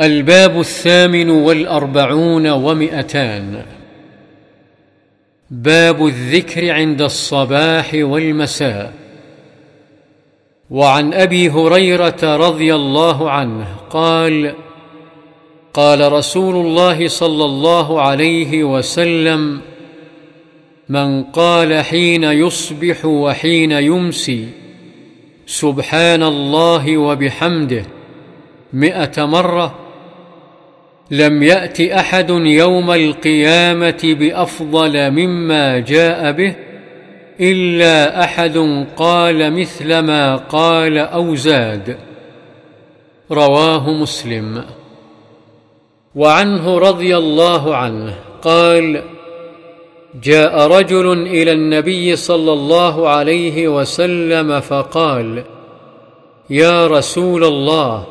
[0.00, 3.64] الباب الثامن والأربعون ومئتان.
[5.50, 8.92] باب الذكر عند الصباح والمساء.
[10.70, 14.54] وعن أبي هريرة رضي الله عنه قال
[15.74, 19.60] قال رسول الله صلى الله عليه وسلم
[20.88, 24.48] من قال حين يصبح وحين يمسي
[25.46, 27.84] سبحان الله وبحمده
[28.72, 29.87] مائه مرة
[31.10, 36.54] لم يأت أحد يوم القيامة بأفضل مما جاء به
[37.40, 41.96] إلا أحد قال مثل ما قال أو زاد.
[43.30, 44.64] رواه مسلم.
[46.14, 49.02] وعنه رضي الله عنه قال
[50.22, 55.44] جاء رجل إلى النبي صلى الله عليه وسلم فقال
[56.50, 58.06] يا رسول الله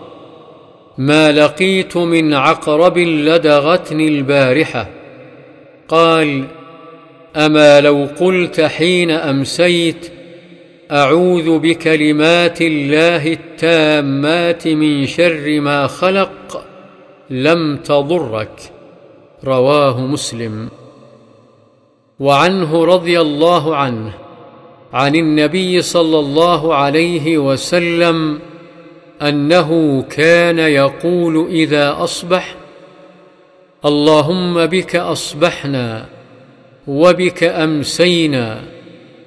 [0.98, 4.90] ما لقيت من عقرب لدغتني البارحة.
[5.88, 6.44] قال
[7.36, 10.12] أما لو قلت حين أمسيت
[10.92, 16.64] أعوذ بكلمات الله التامات من شر ما خلق
[17.30, 18.72] لم تضرك.
[19.44, 20.70] رواه مسلم.
[22.20, 24.14] وعنه رضي الله عنه
[24.94, 28.40] عن النبي صلى الله عليه وسلم
[29.22, 32.56] أنه كان يقول إذا أصبح
[33.86, 36.06] اللهم بك أصبحنا
[36.88, 38.64] وبك أمسينا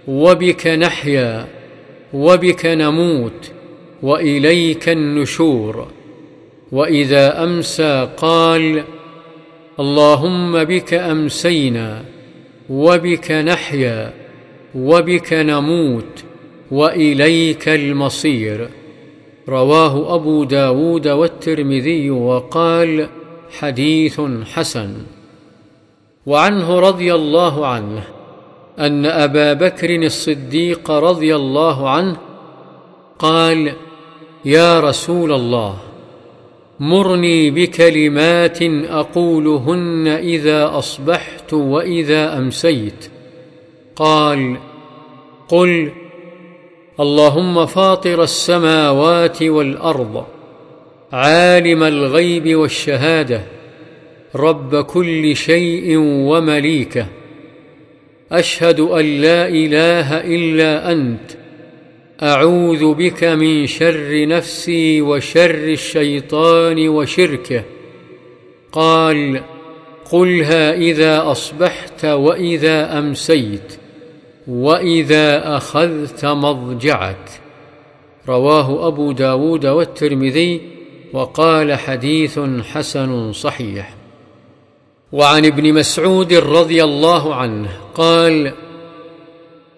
[0.09, 1.47] وبك نحيا
[2.13, 3.51] وبك نموت
[4.03, 5.89] وإليك النشور.
[6.73, 8.85] وإذا أمسى قال
[9.81, 12.05] اللهم بك أمسينا
[12.71, 14.13] وبك نحيا
[14.75, 16.25] وبك نموت
[16.71, 18.69] وإليك المصير.
[19.49, 23.09] رواه أبو داود والترمذي وقال
[23.59, 24.21] حديث
[24.55, 24.95] حسن.
[26.27, 28.03] وعنه رضي الله عنه
[28.79, 32.17] أن أبا بكر الصديق رضي الله عنه
[33.19, 33.73] قال
[34.45, 35.77] يا رسول الله
[36.81, 43.11] مرني بكلمات أقولهن إذا أصبحت وإذا أمسيت.
[43.97, 44.57] قال
[45.49, 45.93] قل
[47.01, 50.25] اللهم فاطر السماوات والأرض
[51.13, 53.43] عالم الغيب والشهادة
[54.37, 57.07] رب كل شيء ومليكه.
[58.33, 61.31] أشهد أن لا إله إلا أنت.
[62.23, 67.63] أعوذ بك من شر نفسي وشر الشيطان وشركه.
[68.73, 69.41] قال
[70.13, 73.80] قلها إذا أصبحت وإذا أمسيت.
[74.51, 77.31] واذا اخذت مضجعك.
[78.29, 80.61] رواه أبو داود والترمذي
[81.13, 82.41] وقال حديث
[82.73, 83.95] حسن صحيح.
[85.13, 88.53] وعن ابن مسعود رضي الله عنه قال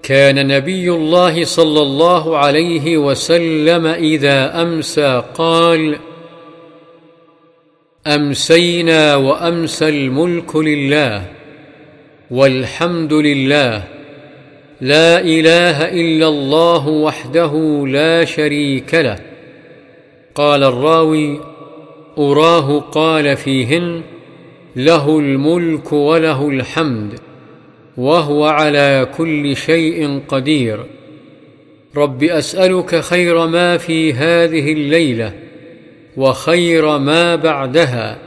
[0.02, 5.98] كان نبي الله صلى الله عليه وسلم إذا أمسى قال
[8.06, 11.26] أمسينا وأمسى الملك لله
[12.30, 13.84] والحمد لله
[14.82, 19.18] لا إله إلا الله وحده لا شريك له.
[20.34, 21.40] قال الراوي
[22.18, 24.02] أراه قال فيهن
[24.76, 27.20] له الملك وله الحمد
[27.96, 30.78] وهو على كل شيء قدير.
[31.96, 35.32] رب أسألك خير ما في هذه الليلة
[36.16, 38.18] وخير ما بعدها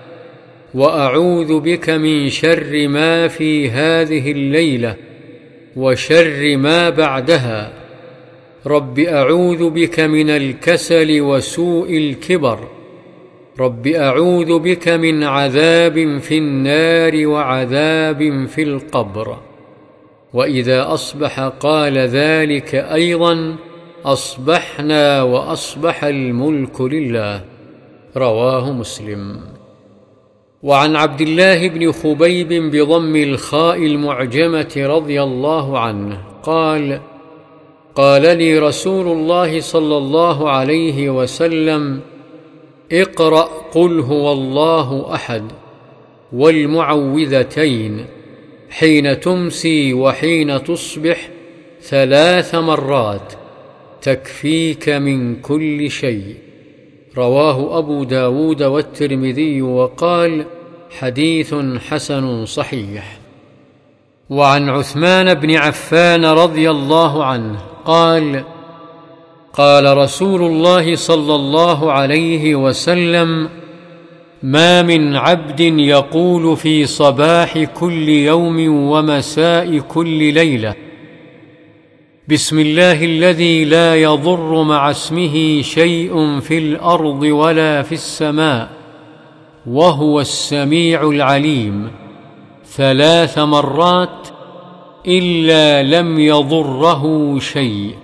[0.74, 5.05] وأعوذ بك من شر ما في هذه الليلة.
[5.76, 7.74] وشر ما بعدها.
[8.68, 12.60] رب أعوذ بك من الكسل وسوء الكبر.
[13.60, 19.38] رب أعوذ بك من عذاب في النار وعذاب في القبر.
[20.34, 23.56] وإذا أصبح قال ذلك أيضا
[24.06, 27.42] أصبحنا وأصبح الملك لله.
[28.18, 29.55] رواه مسلم.
[30.64, 37.00] وعن عبد الله بن خبيب بضم الخاء المعجمة رضي الله عنه قال
[37.96, 42.00] قال لي رسول الله صلى الله عليه وسلم
[42.92, 43.44] اقرأ
[43.74, 45.44] قل هو الله أحد
[46.34, 48.06] والمعوذتين
[48.70, 51.30] حين تمسي وحين تصبح
[51.82, 53.34] ثلاث مرات
[54.02, 56.45] تكفيك من كل شيء.
[57.18, 60.46] رواه أبو داود والترمذي وقال
[61.00, 61.56] حديث
[61.90, 63.18] حسن صحيح.
[64.30, 68.44] وعن عثمان بن عفان رضي الله عنه قال
[69.54, 73.50] قال رسول الله صلى الله عليه وسلم
[74.44, 80.85] ما من عبد يقول في صباح كل يوم ومساء كل ليلة.
[82.30, 88.70] بسم الله الذي لا يضر مع اسمه شيء في الأرض ولا في السماء
[89.68, 91.92] وهو السميع العليم.
[92.66, 94.28] ثلاث مرات
[95.08, 97.96] إلا لم يضره شيء.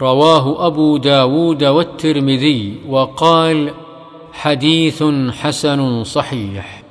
[0.00, 3.70] رواه أبو داود والترمذي وقال
[4.32, 6.81] حديث حسن صحيح.